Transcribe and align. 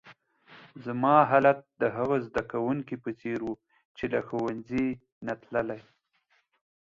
زما 0.85 1.15
حالت 1.29 1.59
د 1.81 1.83
هغه 1.95 2.17
زده 2.27 2.41
کونکي 2.51 2.95
په 3.03 3.09
څېر 3.19 3.39
وو، 3.45 3.53
چي 3.97 4.05
له 4.13 4.19
ښوونځۍ 4.27 4.87
نه 5.25 5.33
تللی. 5.43 5.81